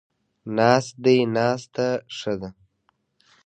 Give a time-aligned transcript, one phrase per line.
[0.57, 2.49] ناست دی، ناسته ښه ده